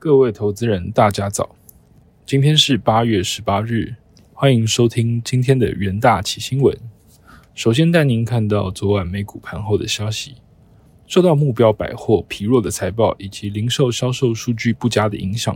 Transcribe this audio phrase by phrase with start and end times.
[0.00, 1.54] 各位投资人，大家早！
[2.24, 3.96] 今天是八月十八日，
[4.32, 6.74] 欢迎收听今天的元大奇新闻。
[7.54, 10.36] 首先带您看到昨晚美股盘后的消息，
[11.06, 15.54] 受到目标百货疲弱的财报以及零售销售数据不佳的影响，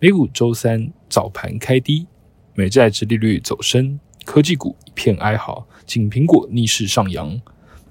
[0.00, 2.08] 美股周三早盘开低，
[2.54, 7.40] 美债殖利率走升，科技股一片哀嚎，仅苹果逆势上扬。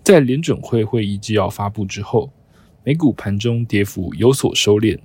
[0.04, 2.30] 在联准会会议纪要发布之后，
[2.84, 5.00] 美股盘中跌幅有所收敛。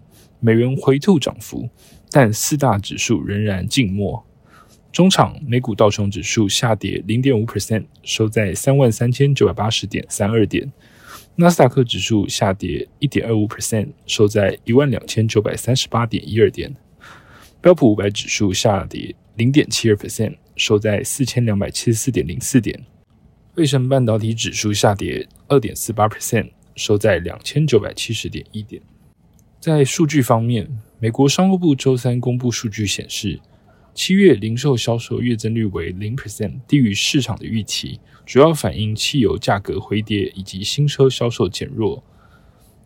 [0.45, 1.70] 美元回吐涨幅，
[2.11, 4.26] 但四大指数仍然静默。
[4.90, 10.70] 中场美股道琼指数下跌零点五 percent，收在三万三千九百八十点三二点。
[11.36, 16.75] 纳斯达克指数下跌一点二五 percent，收在一万两千九百三十八点一二点。
[17.61, 22.84] 标普五百指数下跌零点七二 percent，收在四千两百七十四点零四点。
[23.54, 28.82] 卫生半导体指数下跌二点四八 percent，收在两千九百七十点一点。
[29.62, 33.39] 在数据方面，美国商务部周三公布数据显示，
[33.94, 42.03] 七月零售销售月增率为零 percent，低于市场的预期，主要反映汽油价格回跌以及新车销售减弱。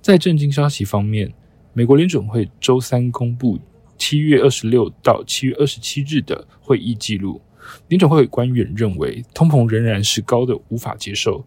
[0.02, 1.32] 在震惊消息方面，
[1.72, 3.58] 美国联准会周三公布
[3.96, 7.40] 七月二十六到七月二十七日的会议记录，
[7.88, 11.42] 联准会官员认为通膨仍然是高的，无法接受。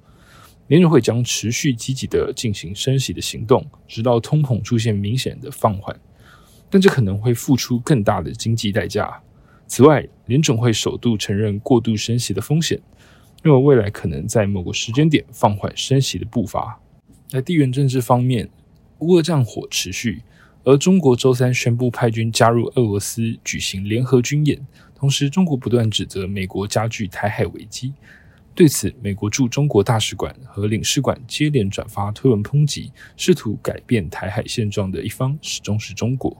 [0.69, 5.99] 联准会将持续积极的进行升息的行动，直到通膨出现明显的放缓，
[6.69, 9.19] 但这可能会付出更大的经济代价。
[9.65, 12.79] 此外，联准会首度承认过度升息的风险，
[13.41, 16.79] 认为未来可能在某个时间点放缓升息的步伐。
[17.27, 18.47] 在地缘政治方面，
[18.99, 20.21] 乌俄战火持续，
[20.63, 24.59] 而中国周三宣布派军加入俄罗斯举行联合军演，
[24.95, 27.93] 同时中国不断指责美国加剧台海危机。
[28.55, 36.35] 对此，美国驻中国大使馆和领事馆接连转发推文抨击，试图改变台海现状的一方始终是中国。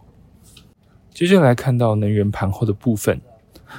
[1.14, 3.22] 接下来看到能源盘后的部分，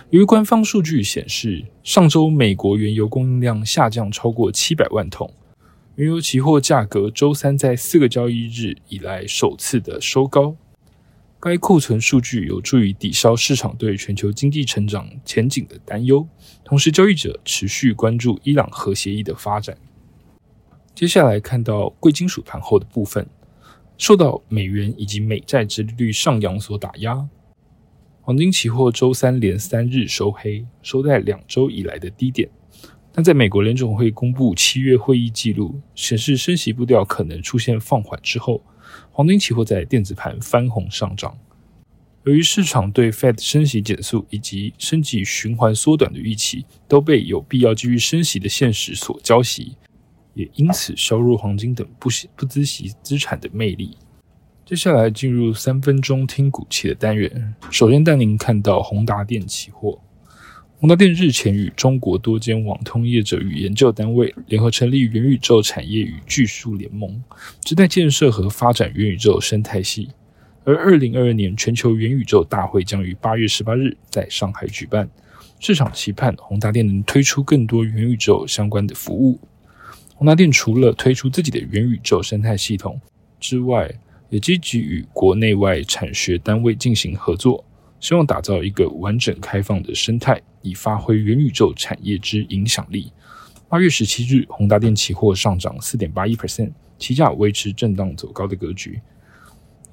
[0.08, 5.30] 由于官方数据显示，上周美国原油供应量下降超过七百万桶，
[5.96, 10.56] 原油期货价格周三在四个交易日以来首次的收高。
[11.42, 16.28] 该库存数据有助于抵消市场对全球经济成长前景的担忧，
[16.62, 19.74] 同时交易者持续关注伊朗核协议的发展。
[20.94, 23.26] 接下来看到贵金属盘后的部分，
[23.96, 27.26] 受到美元以及美债殖利率上扬所打压，
[28.20, 32.50] 黄金期货周三连三日收黑，收在两周以来的低点。
[33.12, 38.62] 但在美国联总会公布七月会议记录，显示升息步调可能出现放缓之后。
[39.10, 41.36] 黄金期货在电子盘翻红上涨，
[42.24, 49.72] 由于市场对 Fed 升息减速以及升级循环缩短的预期都被有必要继续升息的现实所浇熄，
[50.34, 53.96] 也因此削弱黄金等不不资息资产的魅力。
[54.64, 59.98] 接下来进入三分钟听股期的单元，首先带您看到宏达电期货。
[60.80, 67.22] 宏达电日前与中国多间网通业者与研究单位联合成立元宇宙产业与技术联盟，
[67.62, 70.08] 旨在建设和发展元宇宙生态系。
[70.64, 75.06] 而二零二二年全球元宇宙大会将于八月十八日在上海举办，
[75.58, 79.38] 市场期盼宏达电能推出更多元宇宙相关的服务。
[80.14, 82.98] 宏达电除了推出自己的元宇宙生态系统
[83.38, 83.92] 之外，
[84.30, 87.62] 也积极与国内外产学单位进行合作。
[88.00, 93.12] 希望打造一个完整开放的生态，以发挥元宇宙产业之影响力。
[93.68, 99.00] 八月十七日，宏达电期货上涨四点八一 percent，期价维持震荡走高的格局。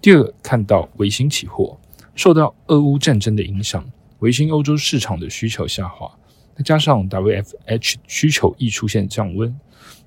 [0.02, 1.78] 第二，看到维新期货
[2.16, 3.86] 受到俄乌战争的影响，
[4.20, 6.10] 维新欧洲市场的需求下滑，
[6.56, 9.54] 再加上 WFH 需求易出现降温，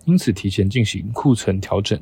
[0.07, 2.01] 因此提前进行库存调整。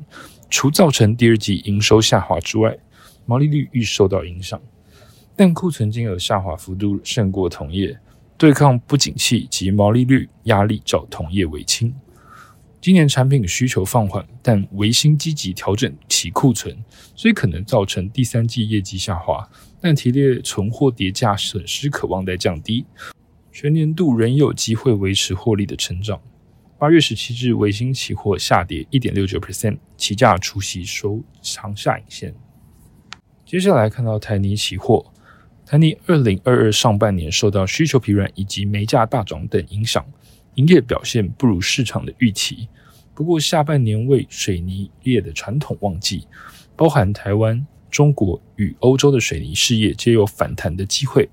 [0.49, 2.79] 除造成第二季营收下滑之外，
[3.27, 4.59] 毛利率亦受到影响。
[5.41, 7.97] 但库存金额下滑幅度胜过同业，
[8.37, 11.95] 对抗不景气及毛利率压力较同业为轻。
[12.81, 16.77] 今年产品需求放缓，但维新积极调整其库存，
[17.15, 19.49] 虽可能造成第三季业绩下滑。
[19.81, 22.85] 但提列存货叠价损失可望在降低，
[23.53, 26.21] 全年度仍有机会维持获利的成长。
[26.81, 32.35] 八月十七日，维新期货下跌一点六九 percent，期价除息收长下影线。
[33.47, 35.13] 接下来看到台泥期货。
[35.71, 40.03] 台泥二零二二上半年受到需求疲软以及煤价大涨等影响，
[40.55, 42.67] 营业表现不如市场的预期。
[43.15, 46.27] 不过下半年为水泥业的传统旺季，
[46.75, 51.29] 包含台湾、中国与欧洲的水泥事业皆有反弹的机会。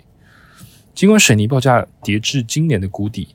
[0.94, 3.30] 尽管水泥报价跌至今年的谷底，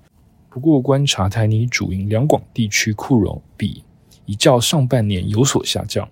[0.50, 3.82] 不过观察台泥主营两广地区库容比，
[4.26, 6.06] 已较上半年有所下降。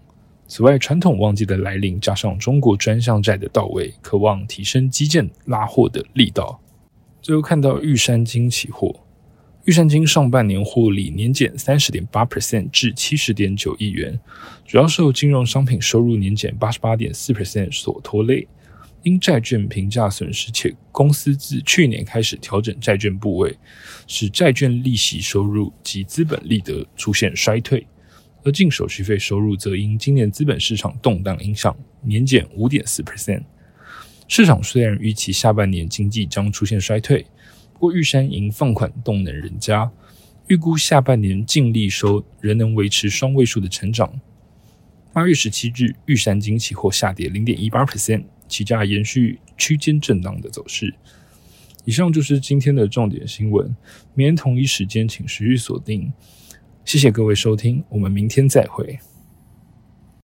[0.51, 6.59] 此外，传统旺季的来临，加上中国专项债的到位，渴望提升基建拉货的力道。
[7.21, 8.99] 最后看到玉山金期货，
[9.67, 14.19] 玉山金上半年获利年减三十点八 percent 至七十点九亿元，
[14.67, 18.49] 主要受金融商品收入年减八十八点四 percent 所拖累。
[19.03, 23.55] 因债券评价损失，且公司自去年开始调整债券部位，
[24.07, 27.87] 使债券利息收入及资本利得出现衰退。
[28.45, 33.43] 而净手续费收入则因今年资本市场动荡影响，年减五点四 percent。
[34.29, 37.27] 市场虽然预期下半年经济将出现衰退，
[37.73, 39.91] 不过玉山银放款动能人家，
[40.47, 44.21] 预估下半年净利收仍能维持双位数的成长。
[45.13, 50.95] 八月十七日，玉山金期货下跌零点一八 percent，期价延续区间震荡的走势。
[51.85, 53.75] 以上就是今天的重点新闻，
[54.15, 56.13] 明天同一时间请持续锁定。
[56.89, 58.99] 谢谢各位收听，我们明天再会。